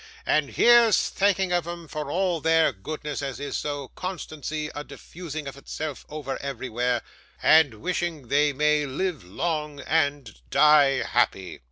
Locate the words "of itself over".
5.47-6.41